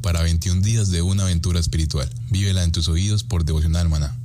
[0.00, 2.08] para 21 días de una aventura espiritual.
[2.30, 4.16] Vívela en tus oídos por Devocional Maná.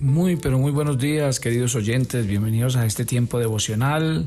[0.00, 2.26] Muy, pero muy buenos días, queridos oyentes.
[2.26, 4.26] Bienvenidos a este tiempo devocional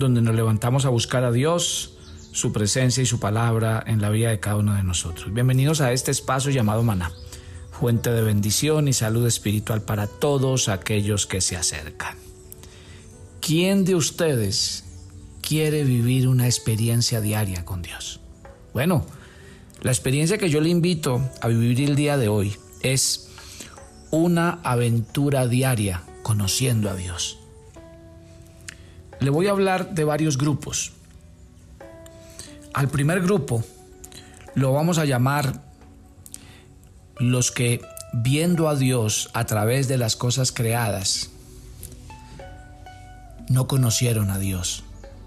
[0.00, 1.94] donde nos levantamos a buscar a Dios,
[2.32, 5.32] su presencia y su palabra en la vida de cada uno de nosotros.
[5.32, 7.12] Bienvenidos a este espacio llamado Maná,
[7.70, 12.16] fuente de bendición y salud espiritual para todos aquellos que se acercan.
[13.40, 14.82] ¿Quién de ustedes
[15.40, 18.18] quiere vivir una experiencia diaria con Dios?
[18.72, 19.06] Bueno,
[19.82, 23.30] la experiencia que yo le invito a vivir el día de hoy es
[24.10, 27.38] una aventura diaria conociendo a Dios.
[29.20, 30.92] Le voy a hablar de varios grupos.
[32.74, 33.64] Al primer grupo
[34.54, 35.62] lo vamos a llamar
[37.18, 37.80] los que
[38.12, 41.30] viendo a Dios a través de las cosas creadas,
[43.48, 44.84] no conocieron a Dios,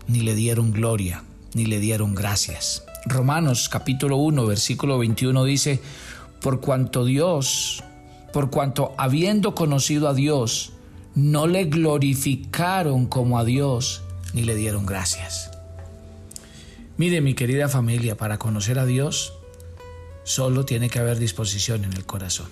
[0.08, 1.24] ni le dieron gloria,
[1.54, 2.84] ni le dieron gracias.
[3.06, 5.82] Romanos capítulo 1, versículo 21 dice,
[6.42, 7.84] por cuanto Dios,
[8.32, 10.72] por cuanto habiendo conocido a Dios,
[11.16, 15.52] no le glorificaron como a Dios, ni le dieron gracias.
[16.98, 19.34] Mire mi querida familia, para conocer a Dios,
[20.24, 22.48] solo tiene que haber disposición en el corazón.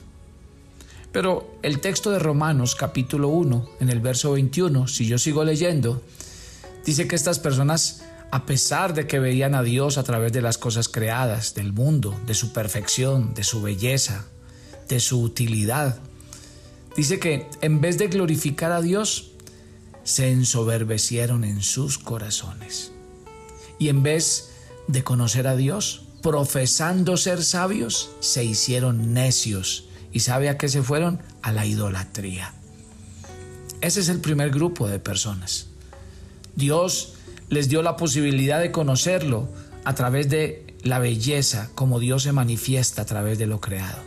[1.11, 6.01] Pero el texto de Romanos capítulo 1, en el verso 21, si yo sigo leyendo,
[6.85, 10.57] dice que estas personas a pesar de que veían a Dios a través de las
[10.57, 14.25] cosas creadas, del mundo, de su perfección, de su belleza,
[14.87, 15.99] de su utilidad.
[16.95, 19.31] Dice que en vez de glorificar a Dios,
[20.03, 22.91] se ensoberbecieron en sus corazones.
[23.79, 24.49] Y en vez
[24.87, 29.85] de conocer a Dios, profesando ser sabios, se hicieron necios.
[30.13, 31.21] ¿Y sabe a qué se fueron?
[31.41, 32.53] A la idolatría.
[33.81, 35.67] Ese es el primer grupo de personas.
[36.55, 37.13] Dios
[37.51, 39.49] les dio la posibilidad de conocerlo
[39.83, 43.99] a través de la belleza, como Dios se manifiesta a través de lo creado.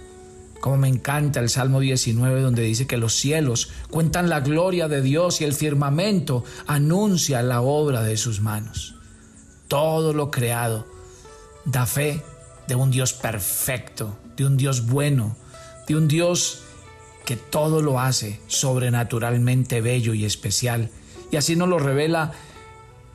[0.61, 5.03] Como me encanta el Salmo 19 donde dice que los cielos cuentan la gloria de
[5.03, 8.95] Dios y el firmamento anuncia la obra de sus manos.
[9.69, 10.87] Todo lo creado
[11.67, 12.23] da fe
[12.67, 15.37] de un Dios perfecto, de un Dios bueno,
[15.87, 16.61] de un Dios
[17.27, 20.89] que todo lo hace sobrenaturalmente bello y especial.
[21.31, 22.33] Y así nos lo revela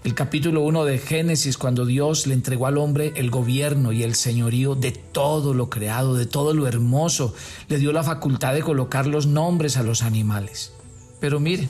[0.05, 4.15] el capítulo 1 de Génesis, cuando Dios le entregó al hombre el gobierno y el
[4.15, 7.35] señorío de todo lo creado, de todo lo hermoso,
[7.67, 10.71] le dio la facultad de colocar los nombres a los animales.
[11.19, 11.67] Pero mire,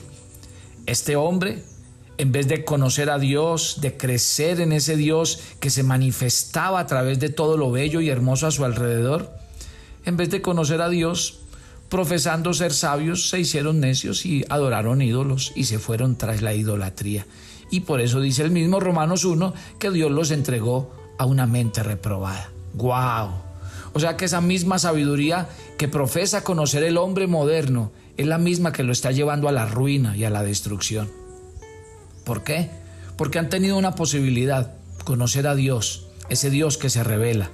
[0.86, 1.64] este hombre,
[2.18, 6.86] en vez de conocer a Dios, de crecer en ese Dios que se manifestaba a
[6.86, 9.32] través de todo lo bello y hermoso a su alrededor,
[10.04, 11.40] en vez de conocer a Dios,
[11.88, 17.26] profesando ser sabios, se hicieron necios y adoraron ídolos y se fueron tras la idolatría.
[17.70, 21.82] Y por eso dice el mismo Romanos 1 que Dios los entregó a una mente
[21.82, 22.50] reprobada.
[22.74, 23.30] ¡Guau!
[23.92, 25.48] O sea que esa misma sabiduría
[25.78, 29.66] que profesa conocer el hombre moderno es la misma que lo está llevando a la
[29.66, 31.10] ruina y a la destrucción.
[32.24, 32.70] ¿Por qué?
[33.16, 37.50] Porque han tenido una posibilidad, conocer a Dios, ese Dios que se revela.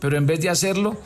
[0.00, 0.96] Pero en vez de hacerlo,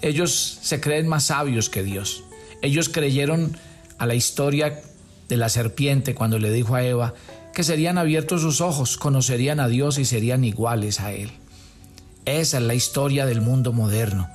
[0.00, 2.24] ellos se creen más sabios que Dios.
[2.62, 3.56] Ellos creyeron
[3.98, 4.80] a la historia
[5.28, 7.14] de la serpiente cuando le dijo a Eva
[7.58, 11.32] que serían abiertos sus ojos, conocerían a Dios y serían iguales a Él.
[12.24, 14.28] Esa es la historia del mundo moderno,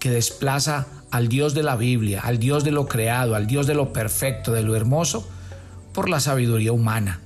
[0.00, 3.76] que desplaza al Dios de la Biblia, al Dios de lo creado, al Dios de
[3.76, 5.24] lo perfecto, de lo hermoso,
[5.92, 7.20] por la sabiduría humana,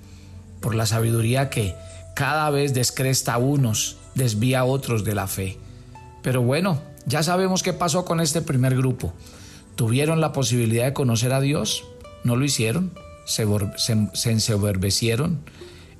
[0.61, 1.75] por la sabiduría que
[2.15, 5.57] cada vez descresta a unos, desvía a otros de la fe.
[6.23, 9.15] Pero bueno, ya sabemos qué pasó con este primer grupo.
[9.77, 11.85] Tuvieron la posibilidad de conocer a Dios,
[12.23, 12.93] no lo hicieron,
[13.25, 13.47] se,
[13.77, 15.41] se, ensoberbecieron,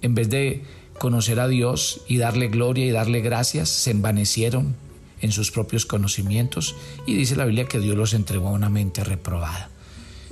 [0.03, 0.65] en vez de
[0.99, 4.75] conocer a Dios y darle gloria y darle gracias, se envanecieron
[5.21, 6.75] en sus propios conocimientos
[7.07, 9.71] y dice la Biblia que Dios los entregó a una mente reprobada.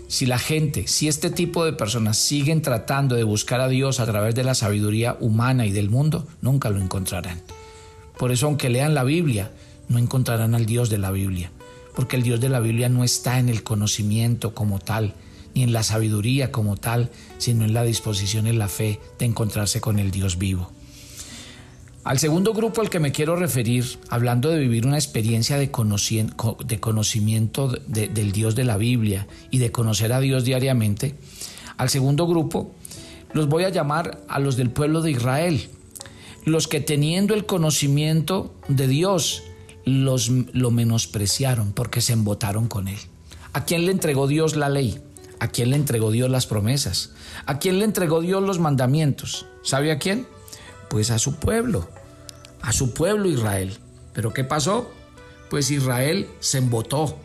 [0.09, 4.06] Si la gente, si este tipo de personas siguen tratando de buscar a Dios a
[4.06, 7.41] través de la sabiduría humana y del mundo, nunca lo encontrarán.
[8.19, 9.53] Por eso, aunque lean la Biblia,
[9.88, 11.53] no encontrarán al Dios de la Biblia,
[11.94, 15.14] porque el Dios de la Biblia no está en el conocimiento como tal,
[15.55, 19.81] ni en la sabiduría como tal, sino en la disposición en la fe de encontrarse
[19.81, 20.70] con el Dios vivo.
[22.02, 27.69] Al segundo grupo al que me quiero referir, hablando de vivir una experiencia de, conocimiento
[27.87, 31.14] del Dios de la Biblia y de conocer a Dios diariamente,
[31.76, 32.75] al segundo grupo
[33.35, 35.69] los voy a llamar a los del pueblo de Israel,
[36.47, 39.43] los que teniendo el conocimiento de Dios,
[39.85, 42.99] los, lo menospreciaron porque se embotaron con él.
[43.52, 45.00] ¿A quién le entregó Dios la ley?
[45.40, 47.10] ¿A quién le entregó Dios las promesas?
[47.46, 49.46] ¿A quién le entregó Dios los mandamientos?
[49.62, 50.26] ¿Sabe a quién?
[50.90, 51.88] Pues a su pueblo,
[52.60, 53.78] a su pueblo Israel.
[54.12, 54.90] Pero ¿qué pasó?
[55.48, 57.19] Pues Israel se embotó,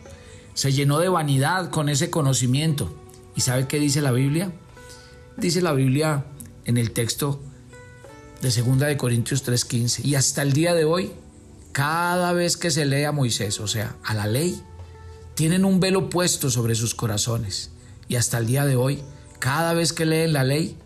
[0.54, 2.90] se llenó de vanidad con ese conocimiento.
[3.36, 4.50] ¿Y sabe qué dice la Biblia?
[5.36, 6.24] Dice la Biblia
[6.64, 7.40] en el texto
[8.40, 11.12] de 2 de Corintios 3:15 y hasta el día de hoy
[11.72, 14.58] cada vez que se lee a Moisés, o sea, a la ley,
[15.34, 17.72] tienen un velo puesto sobre sus corazones.
[18.08, 19.02] Y hasta el día de hoy,
[19.38, 20.76] cada vez que leen la ley,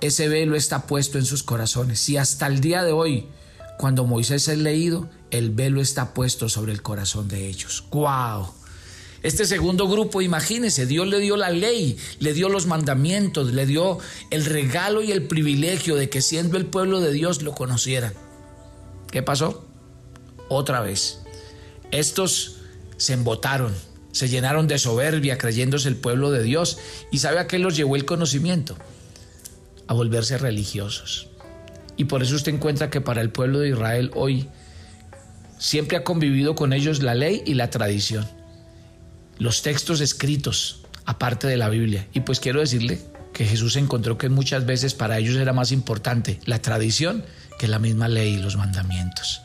[0.00, 2.08] ese velo está puesto en sus corazones.
[2.08, 3.26] Y hasta el día de hoy,
[3.78, 7.84] cuando Moisés es leído, el velo está puesto sobre el corazón de ellos.
[7.90, 8.52] ¡Guau!
[9.22, 13.98] Este segundo grupo, imagínense, Dios le dio la ley, le dio los mandamientos, le dio
[14.30, 18.14] el regalo y el privilegio de que siendo el pueblo de Dios lo conocieran.
[19.10, 19.68] ¿Qué pasó?
[20.48, 21.20] otra vez.
[21.90, 22.56] Estos
[22.96, 23.74] se embotaron,
[24.18, 26.78] se llenaron de soberbia creyéndose el pueblo de Dios.
[27.12, 28.76] ¿Y sabe a qué los llevó el conocimiento?
[29.86, 31.28] A volverse religiosos.
[31.96, 34.48] Y por eso usted encuentra que para el pueblo de Israel hoy
[35.56, 38.26] siempre ha convivido con ellos la ley y la tradición.
[39.38, 42.08] Los textos escritos, aparte de la Biblia.
[42.12, 42.98] Y pues quiero decirle
[43.32, 47.24] que Jesús encontró que muchas veces para ellos era más importante la tradición
[47.56, 49.42] que la misma ley y los mandamientos.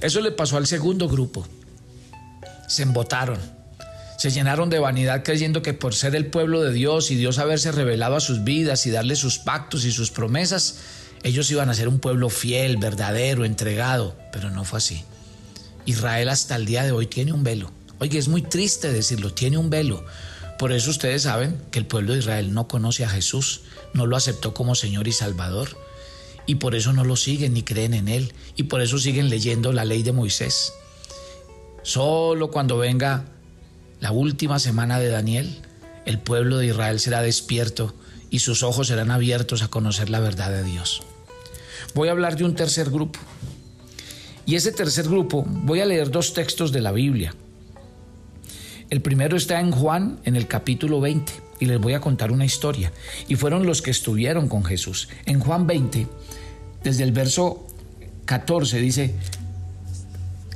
[0.00, 1.46] Eso le pasó al segundo grupo.
[2.66, 3.55] Se embotaron.
[4.16, 7.72] Se llenaron de vanidad creyendo que por ser el pueblo de Dios y Dios haberse
[7.72, 10.78] revelado a sus vidas y darle sus pactos y sus promesas,
[11.22, 14.16] ellos iban a ser un pueblo fiel, verdadero, entregado.
[14.32, 15.04] Pero no fue así.
[15.84, 17.70] Israel hasta el día de hoy tiene un velo.
[17.98, 20.04] Oye, es muy triste decirlo, tiene un velo.
[20.58, 23.62] Por eso ustedes saben que el pueblo de Israel no conoce a Jesús,
[23.92, 25.76] no lo aceptó como Señor y Salvador
[26.46, 29.72] y por eso no lo siguen ni creen en Él y por eso siguen leyendo
[29.72, 30.72] la ley de Moisés.
[31.82, 33.26] Solo cuando venga
[34.06, 35.52] la última semana de Daniel,
[36.04, 37.92] el pueblo de Israel será despierto
[38.30, 41.02] y sus ojos serán abiertos a conocer la verdad de Dios.
[41.92, 43.18] Voy a hablar de un tercer grupo.
[44.46, 47.34] Y ese tercer grupo, voy a leer dos textos de la Biblia.
[48.90, 52.44] El primero está en Juan, en el capítulo 20, y les voy a contar una
[52.44, 52.92] historia.
[53.26, 55.08] Y fueron los que estuvieron con Jesús.
[55.24, 56.06] En Juan 20
[56.84, 57.66] desde el verso
[58.26, 59.16] 14 dice,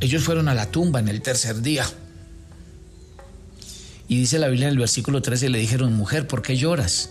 [0.00, 1.84] ellos fueron a la tumba en el tercer día.
[4.10, 7.10] Y dice la Biblia en el versículo 13, le dijeron, mujer, ¿por qué lloras?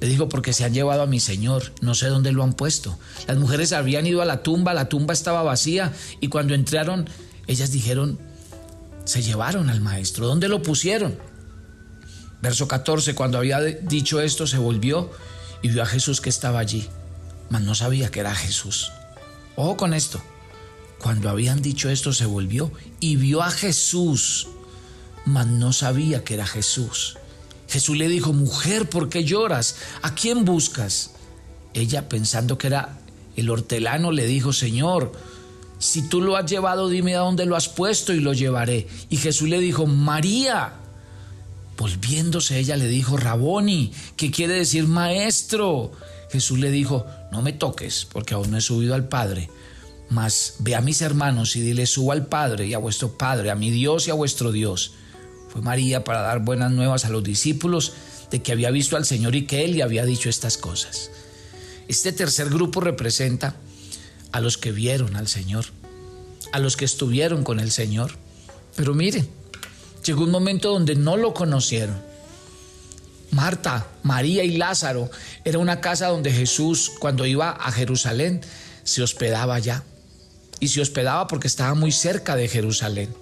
[0.00, 2.98] Le dijo, porque se han llevado a mi Señor, no sé dónde lo han puesto.
[3.26, 7.10] Las mujeres habían ido a la tumba, la tumba estaba vacía y cuando entraron,
[7.46, 8.18] ellas dijeron,
[9.04, 11.18] se llevaron al Maestro, ¿dónde lo pusieron?
[12.40, 15.10] Verso 14, cuando había dicho esto, se volvió
[15.60, 16.88] y vio a Jesús que estaba allí
[17.50, 18.92] mas no sabía que era Jesús.
[19.56, 20.20] Ojo con esto.
[21.00, 24.48] Cuando habían dicho esto se volvió y vio a Jesús,
[25.26, 27.18] mas no sabía que era Jesús.
[27.68, 29.76] Jesús le dijo, mujer, ¿por qué lloras?
[30.02, 31.10] ¿A quién buscas?
[31.74, 32.98] Ella, pensando que era
[33.36, 35.12] el hortelano, le dijo, Señor,
[35.78, 38.86] si tú lo has llevado, dime a dónde lo has puesto y lo llevaré.
[39.10, 40.74] Y Jesús le dijo, María.
[41.76, 45.92] Volviéndose ella le dijo, Raboni, que quiere decir maestro.
[46.30, 49.50] Jesús le dijo, no me toques, porque aún no he subido al Padre,
[50.08, 53.54] mas ve a mis hermanos y dile, subo al Padre y a vuestro Padre, a
[53.54, 54.92] mi Dios y a vuestro Dios.
[55.62, 57.92] María para dar buenas nuevas a los discípulos
[58.30, 61.10] de que había visto al Señor y que Él le había dicho estas cosas.
[61.88, 63.56] Este tercer grupo representa
[64.32, 65.66] a los que vieron al Señor,
[66.52, 68.12] a los que estuvieron con el Señor.
[68.74, 69.28] Pero miren,
[70.04, 72.06] llegó un momento donde no lo conocieron
[73.30, 75.10] Marta, María y Lázaro.
[75.44, 78.40] Era una casa donde Jesús, cuando iba a Jerusalén,
[78.84, 79.82] se hospedaba allá.
[80.58, 83.14] Y se hospedaba porque estaba muy cerca de Jerusalén.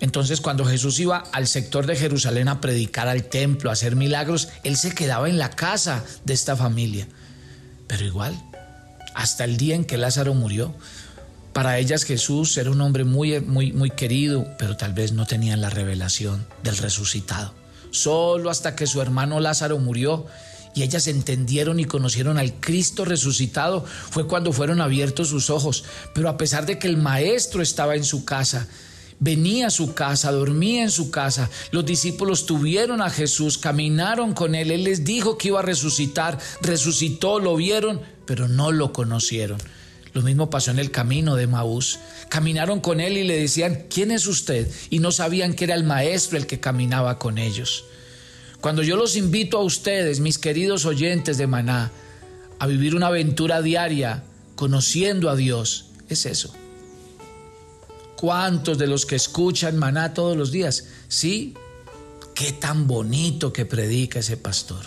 [0.00, 4.48] Entonces cuando Jesús iba al sector de Jerusalén a predicar al templo, a hacer milagros,
[4.62, 7.06] él se quedaba en la casa de esta familia.
[7.86, 8.34] Pero igual,
[9.14, 10.74] hasta el día en que Lázaro murió,
[11.52, 15.62] para ellas Jesús era un hombre muy, muy, muy querido, pero tal vez no tenían
[15.62, 17.54] la revelación del resucitado.
[17.90, 20.26] Solo hasta que su hermano Lázaro murió
[20.74, 25.84] y ellas entendieron y conocieron al Cristo resucitado fue cuando fueron abiertos sus ojos.
[26.14, 28.68] Pero a pesar de que el maestro estaba en su casa,
[29.18, 31.50] venía a su casa, dormía en su casa.
[31.70, 36.38] Los discípulos tuvieron a Jesús, caminaron con él, él les dijo que iba a resucitar,
[36.60, 39.58] resucitó, lo vieron, pero no lo conocieron.
[40.12, 41.98] Lo mismo pasó en el camino de Maús.
[42.30, 44.66] Caminaron con él y le decían, ¿quién es usted?
[44.88, 47.84] Y no sabían que era el maestro el que caminaba con ellos.
[48.62, 51.92] Cuando yo los invito a ustedes, mis queridos oyentes de Maná,
[52.58, 56.54] a vivir una aventura diaria conociendo a Dios, es eso.
[58.16, 60.84] ¿Cuántos de los que escuchan Maná todos los días?
[61.08, 61.54] Sí,
[62.34, 64.84] qué tan bonito que predica ese pastor.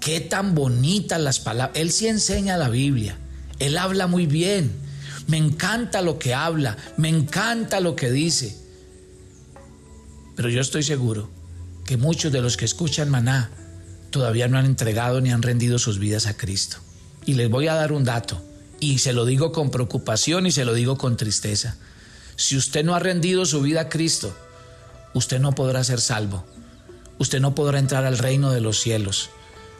[0.00, 1.78] Qué tan bonitas las palabras.
[1.78, 3.18] Él sí enseña la Biblia.
[3.58, 4.72] Él habla muy bien,
[5.26, 8.56] me encanta lo que habla, me encanta lo que dice.
[10.36, 11.28] Pero yo estoy seguro
[11.84, 13.50] que muchos de los que escuchan maná
[14.10, 16.78] todavía no han entregado ni han rendido sus vidas a Cristo.
[17.26, 18.40] Y les voy a dar un dato,
[18.80, 21.76] y se lo digo con preocupación y se lo digo con tristeza.
[22.38, 24.32] Si usted no ha rendido su vida a Cristo,
[25.12, 26.44] usted no podrá ser salvo.
[27.18, 29.30] Usted no podrá entrar al reino de los cielos,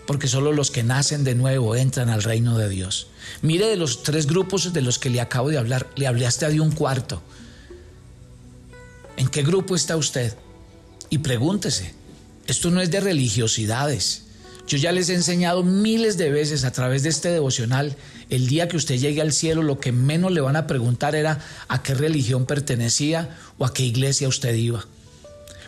[0.08, 3.06] porque solo los que nacen de nuevo entran al reino de Dios.
[3.42, 6.48] Mire de los tres grupos de los que le acabo de hablar, le hablé hasta
[6.48, 7.22] de un cuarto.
[9.16, 10.36] ¿En qué grupo está usted?
[11.10, 11.94] Y pregúntese,
[12.48, 14.24] esto no es de religiosidades.
[14.66, 17.96] Yo ya les he enseñado miles de veces a través de este devocional,
[18.30, 21.40] el día que usted llegue al cielo, lo que menos le van a preguntar era
[21.68, 24.86] a qué religión pertenecía o a qué iglesia usted iba.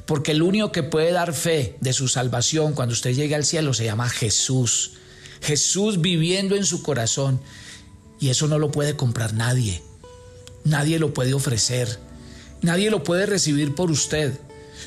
[0.05, 3.73] Porque el único que puede dar fe de su salvación cuando usted llegue al cielo
[3.73, 4.93] se llama Jesús.
[5.41, 7.41] Jesús viviendo en su corazón.
[8.19, 9.83] Y eso no lo puede comprar nadie.
[10.65, 11.99] Nadie lo puede ofrecer.
[12.61, 14.39] Nadie lo puede recibir por usted.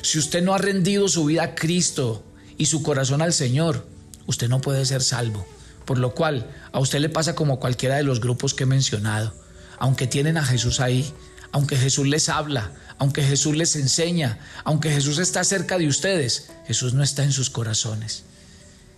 [0.02, 2.22] Si usted no ha rendido su vida a Cristo
[2.56, 3.86] y su corazón al Señor,
[4.26, 5.44] usted no puede ser salvo.
[5.84, 9.34] Por lo cual, a usted le pasa como cualquiera de los grupos que he mencionado.
[9.78, 11.12] Aunque tienen a Jesús ahí,
[11.52, 16.94] aunque Jesús les habla, aunque Jesús les enseña, aunque Jesús está cerca de ustedes, Jesús
[16.94, 18.24] no está en sus corazones.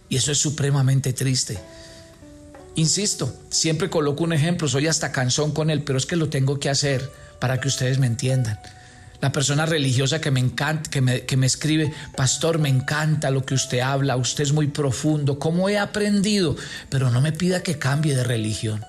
[0.09, 1.59] Y eso es supremamente triste.
[2.77, 6.61] Insisto, siempre coloco un ejemplo, soy hasta cansón con él, pero es que lo tengo
[6.61, 8.61] que hacer para que ustedes me entiendan.
[9.21, 13.45] La persona religiosa que me encanta, que me, que me escribe, pastor, me encanta lo
[13.45, 16.57] que usted habla, usted es muy profundo, cómo he aprendido,
[16.91, 18.85] pero no me pida que cambie de religión.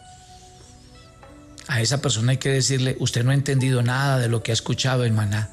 [1.68, 4.54] A esa persona hay que decirle, usted no ha entendido nada de lo que ha
[4.54, 5.50] escuchado en Maná.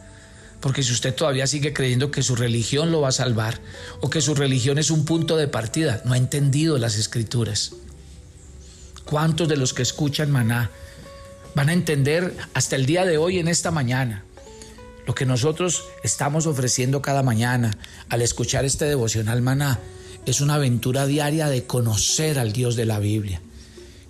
[0.61, 3.61] Porque si usted todavía sigue creyendo que su religión lo va a salvar
[4.01, 7.73] o que su religión es un punto de partida, no ha entendido las escrituras.
[9.05, 10.71] ¿Cuántos de los que escuchan Maná
[11.55, 14.25] van a entender hasta el día de hoy en esta mañana
[15.07, 17.77] lo que nosotros estamos ofreciendo cada mañana
[18.09, 19.81] al escuchar este devocional maná
[20.27, 23.43] es una aventura diaria de conocer al Dios de la Biblia.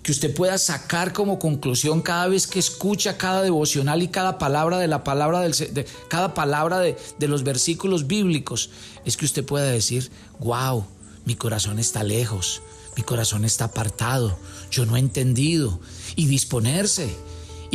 [0.01, 4.77] Que usted pueda sacar como conclusión cada vez que escucha cada devocional y cada palabra
[4.77, 8.69] de la palabra del, de, cada palabra de, de los versículos bíblicos,
[9.03, 10.09] es que usted pueda decir,
[10.39, 10.85] wow,
[11.25, 12.61] mi corazón está lejos,
[12.95, 14.37] mi corazón está apartado,
[14.69, 15.79] yo no he entendido,
[16.15, 17.09] y disponerse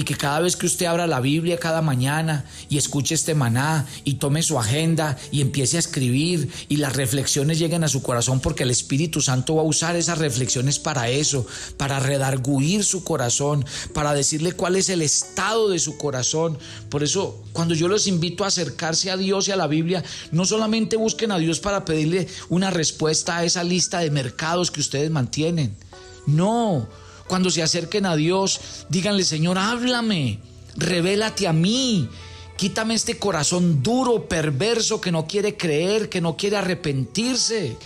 [0.00, 3.86] y que cada vez que usted abra la Biblia cada mañana y escuche este maná
[4.02, 8.40] y tome su agenda y empiece a escribir y las reflexiones lleguen a su corazón
[8.40, 13.66] porque el Espíritu Santo va a usar esas reflexiones para eso, para redarguir su corazón,
[13.92, 16.56] para decirle cuál es el estado de su corazón.
[16.88, 20.02] Por eso, cuando yo los invito a acercarse a Dios y a la Biblia,
[20.32, 24.80] no solamente busquen a Dios para pedirle una respuesta a esa lista de mercados que
[24.80, 25.76] ustedes mantienen.
[26.26, 26.88] No,
[27.30, 30.40] cuando se acerquen a Dios, díganle, Señor, háblame,
[30.74, 32.08] revélate a mí.
[32.56, 37.76] Quítame este corazón duro, perverso, que no quiere creer, que no quiere arrepentirse.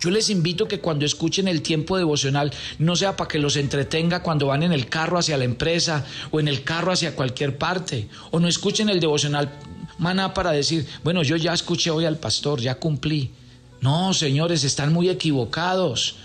[0.00, 4.24] Yo les invito que cuando escuchen el tiempo devocional no sea para que los entretenga
[4.24, 8.08] cuando van en el carro hacia la empresa o en el carro hacia cualquier parte.
[8.32, 9.52] O no escuchen el devocional
[9.98, 13.30] maná para decir, bueno, yo ya escuché hoy al pastor, ya cumplí.
[13.80, 16.16] No, señores, están muy equivocados.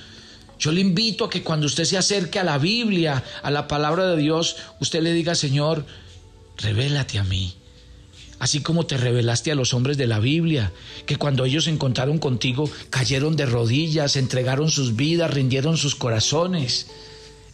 [0.60, 4.08] Yo le invito a que cuando usted se acerque a la Biblia, a la palabra
[4.08, 5.86] de Dios, usted le diga, Señor,
[6.58, 7.56] revélate a mí.
[8.39, 10.72] Así como te revelaste a los hombres de la Biblia,
[11.06, 16.88] que cuando ellos se encontraron contigo cayeron de rodillas, entregaron sus vidas, rindieron sus corazones.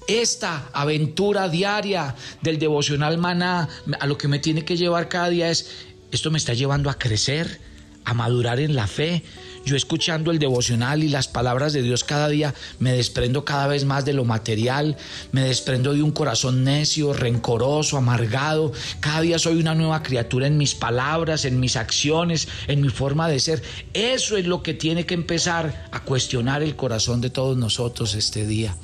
[0.07, 3.67] Esta aventura diaria del devocional maná,
[3.99, 5.71] a lo que me tiene que llevar cada día es,
[6.11, 7.59] esto me está llevando a crecer,
[8.03, 9.23] a madurar en la fe.
[9.65, 13.83] Yo escuchando el devocional y las palabras de Dios cada día me desprendo cada vez
[13.83, 14.95] más de lo material,
[15.31, 18.71] me desprendo de un corazón necio, rencoroso, amargado.
[18.99, 23.27] Cada día soy una nueva criatura en mis palabras, en mis acciones, en mi forma
[23.27, 23.63] de ser.
[23.93, 28.45] Eso es lo que tiene que empezar a cuestionar el corazón de todos nosotros este
[28.45, 28.75] día.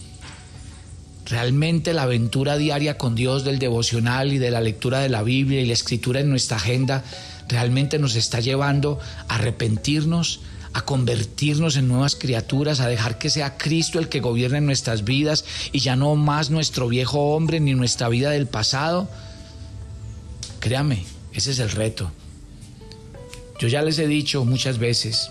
[1.27, 5.61] Realmente la aventura diaria con Dios del devocional y de la lectura de la Biblia
[5.61, 7.03] y la escritura en nuestra agenda
[7.47, 10.41] realmente nos está llevando a arrepentirnos,
[10.73, 15.45] a convertirnos en nuevas criaturas, a dejar que sea Cristo el que gobierne nuestras vidas
[15.71, 19.09] y ya no más nuestro viejo hombre ni nuestra vida del pasado.
[20.59, 22.11] Créame, ese es el reto.
[23.59, 25.29] Yo ya les he dicho muchas veces,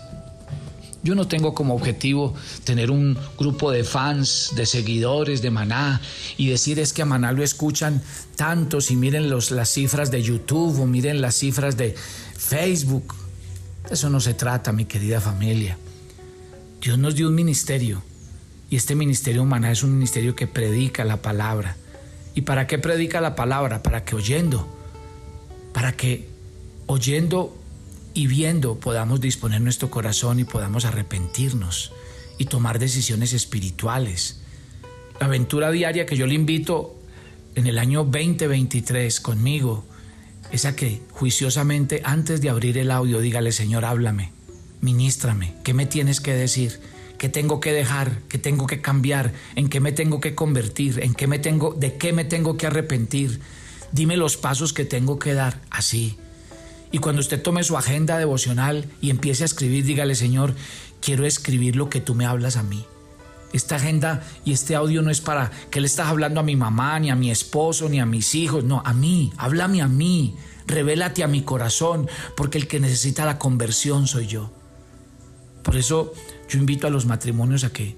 [1.03, 6.01] yo no tengo como objetivo tener un grupo de fans, de seguidores de Maná
[6.37, 8.03] y decir es que a Maná lo escuchan
[8.37, 11.95] tantos y miren los, las cifras de YouTube o miren las cifras de
[12.37, 13.15] Facebook.
[13.91, 15.77] Eso no se trata, mi querida familia.
[16.81, 18.03] Dios nos dio un ministerio
[18.71, 21.77] y este ministerio Maná es un ministerio que predica la palabra,
[22.35, 23.83] ¿Y para qué predica la palabra?
[23.83, 24.69] Para que oyendo,
[25.73, 26.29] para que
[26.87, 27.57] oyendo
[28.15, 31.93] y viendo podamos disponer nuestro corazón y podamos arrepentirnos
[32.39, 34.41] y tomar decisiones espirituales.
[35.19, 36.97] La aventura diaria que yo le invito
[37.57, 39.85] en el año 2023 conmigo
[40.53, 44.33] es a que juiciosamente antes de abrir el audio dígale Señor háblame,
[44.81, 46.81] ministrame, ¿qué me tienes que decir?
[47.19, 48.19] ¿Qué tengo que dejar?
[48.31, 49.35] ¿Qué tengo que cambiar?
[49.55, 51.01] ¿En qué me tengo que convertir?
[51.03, 53.41] ¿En qué me tengo, de qué me tengo que arrepentir?
[53.93, 55.61] Dime los pasos que tengo que dar.
[55.71, 56.17] Así.
[56.93, 60.55] Y cuando usted tome su agenda devocional y empiece a escribir, dígale, Señor,
[61.03, 62.87] quiero escribir lo que tú me hablas a mí.
[63.53, 66.99] Esta agenda y este audio no es para que le estás hablando a mi mamá,
[67.01, 68.65] ni a mi esposo, ni a mis hijos.
[68.65, 69.33] No, a mí.
[69.37, 70.37] Háblame a mí.
[70.67, 74.53] Revélate a mi corazón, porque el que necesita la conversión soy yo.
[75.65, 76.13] Por eso
[76.49, 77.97] yo invito a los matrimonios a que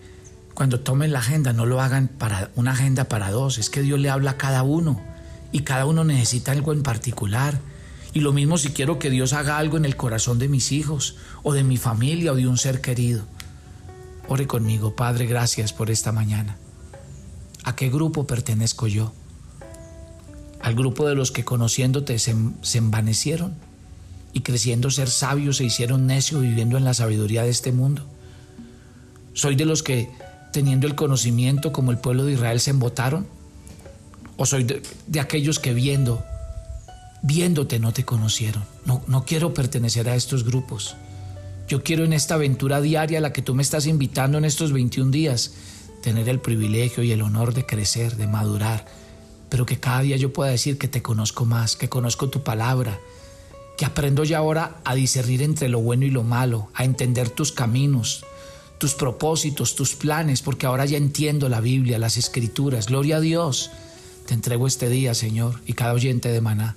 [0.54, 4.00] cuando tomen la agenda no lo hagan para una agenda para dos, es que Dios
[4.00, 5.00] le habla a cada uno
[5.52, 7.60] y cada uno necesita algo en particular.
[8.14, 11.16] Y lo mismo si quiero que Dios haga algo en el corazón de mis hijos
[11.42, 13.24] o de mi familia o de un ser querido.
[14.28, 16.56] Ore conmigo, Padre, gracias por esta mañana.
[17.64, 19.12] ¿A qué grupo pertenezco yo?
[20.60, 22.34] ¿Al grupo de los que conociéndote se,
[22.78, 23.54] envanecieron
[24.32, 28.04] y creciendo ser sabios se hicieron necios viviendo en la sabiduría de este mundo?
[29.34, 30.10] ¿Soy de los que,
[30.52, 33.26] teniendo el conocimiento como el pueblo de Israel, se embotaron?
[34.36, 36.24] ¿O soy de, aquellos que viendo,
[37.22, 38.64] viéndote no te conocieron?
[38.86, 40.96] No, no quiero pertenecer a estos grupos.
[41.68, 44.72] Yo quiero en esta aventura diaria a la que tú me estás invitando en estos
[44.72, 45.52] 21 días,
[46.02, 48.86] tener el privilegio y el honor de crecer, de madurar,
[49.48, 52.98] pero que cada día yo pueda decir que te conozco más, que conozco tu palabra,
[53.76, 57.52] que aprendo ya ahora a discernir entre lo bueno y lo malo, a entender tus
[57.52, 58.24] caminos,
[58.78, 62.86] tus propósitos, tus planes, porque ahora ya entiendo la Biblia, las escrituras.
[62.86, 63.70] Gloria a Dios.
[64.26, 66.76] Te entrego este día, Señor, y cada oyente de maná.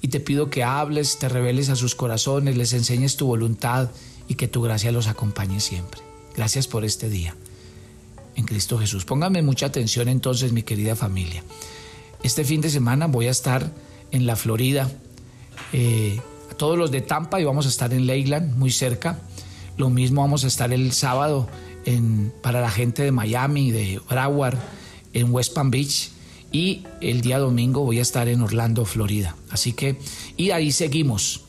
[0.00, 3.90] Y te pido que hables, te reveles a sus corazones, les enseñes tu voluntad
[4.28, 6.00] y que tu gracia los acompañe siempre.
[6.34, 7.34] Gracias por este día.
[8.34, 9.04] En Cristo Jesús.
[9.04, 11.42] Póngame mucha atención entonces, mi querida familia.
[12.22, 13.72] Este fin de semana voy a estar
[14.10, 14.90] en la Florida,
[15.72, 16.20] eh,
[16.56, 19.18] todos los de Tampa y vamos a estar en Leyland, muy cerca.
[19.76, 21.48] Lo mismo vamos a estar el sábado
[22.42, 24.58] para la gente de Miami, de Broward,
[25.12, 26.10] en West Palm Beach.
[26.50, 29.36] Y el día domingo voy a estar en Orlando, Florida.
[29.50, 29.98] Así que,
[30.36, 31.45] y ahí seguimos.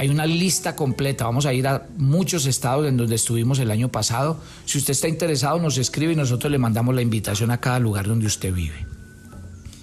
[0.00, 1.26] Hay una lista completa.
[1.26, 4.40] Vamos a ir a muchos estados en donde estuvimos el año pasado.
[4.64, 8.08] Si usted está interesado, nos escribe y nosotros le mandamos la invitación a cada lugar
[8.08, 8.86] donde usted vive.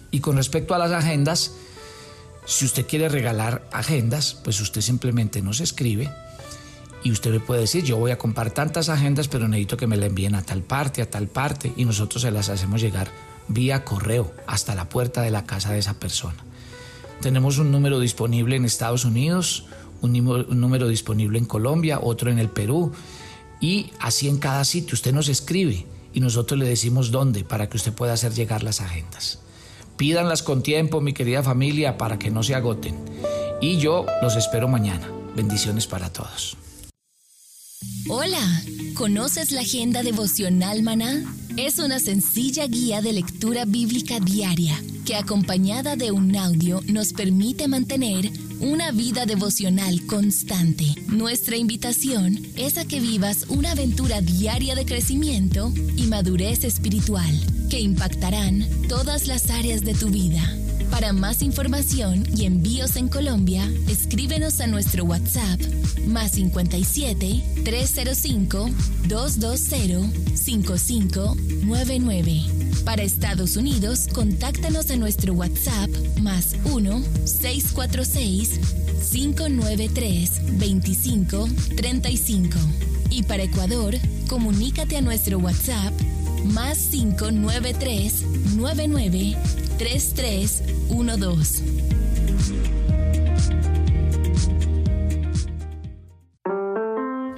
[0.09, 1.53] Y con respecto a las agendas,
[2.47, 6.09] si usted quiere regalar agendas, pues usted simplemente nos escribe
[7.03, 9.97] y usted me puede decir, yo voy a comprar tantas agendas, pero necesito que me
[9.97, 13.11] la envíen a tal parte, a tal parte, y nosotros se las hacemos llegar
[13.49, 16.43] vía correo hasta la puerta de la casa de esa persona.
[17.21, 19.65] Tenemos un número disponible en Estados Unidos,
[20.01, 20.13] un,
[20.59, 22.91] número disponible en Colombia, otro en el Perú,
[23.59, 27.77] y así en cada sitio usted nos escribe y nosotros le decimos dónde para que
[27.77, 29.39] usted pueda hacer llegar las agendas.
[29.97, 32.95] Pídanlas con tiempo, mi querida familia, para que no se agoten.
[33.61, 35.09] Y yo los espero mañana.
[35.35, 36.55] Bendiciones para todos.
[38.09, 38.63] Hola,
[38.95, 41.23] ¿conoces la agenda devocional maná?
[41.57, 47.67] Es una sencilla guía de lectura bíblica diaria que acompañada de un audio nos permite
[47.67, 50.95] mantener una vida devocional constante.
[51.07, 57.33] Nuestra invitación es a que vivas una aventura diaria de crecimiento y madurez espiritual
[57.69, 60.41] que impactarán todas las áreas de tu vida.
[60.91, 65.59] Para más información y envíos en Colombia, escríbenos a nuestro WhatsApp
[66.07, 68.69] más 57 305
[69.07, 72.41] 220 5599.
[72.85, 75.89] Para Estados Unidos, contáctanos en nuestro WhatsApp
[76.21, 78.59] más 1 646
[79.11, 82.57] 593 2535.
[83.09, 83.95] Y para Ecuador,
[84.27, 85.93] comunícate a nuestro WhatsApp
[86.45, 89.35] más 593 99
[90.87, 91.63] 3312.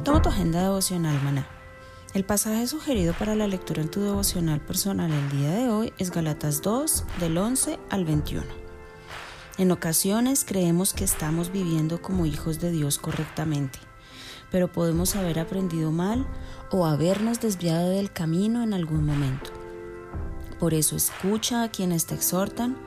[0.03, 1.47] Toma tu agenda devocional, maná.
[2.13, 6.12] El pasaje sugerido para la lectura en tu devocional personal el día de hoy es
[6.12, 8.45] Galatas 2, del 11 al 21.
[9.57, 13.77] En ocasiones creemos que estamos viviendo como hijos de Dios correctamente,
[14.51, 16.25] pero podemos haber aprendido mal
[16.71, 19.48] o habernos desviado del camino en algún momento.
[20.60, 22.78] Por eso escucha a quienes te exhortan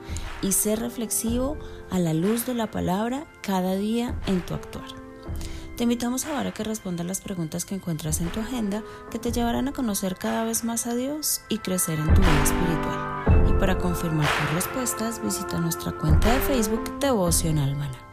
[0.41, 1.57] y sé reflexivo
[1.89, 4.85] a la luz de la palabra cada día en tu actuar.
[5.75, 9.31] Te invitamos ahora a que respondas las preguntas que encuentras en tu agenda que te
[9.31, 13.53] llevarán a conocer cada vez más a Dios y crecer en tu vida espiritual Y
[13.59, 18.12] para confirmar tus respuestas, visita nuestra cuenta de Facebook Devocional Maná.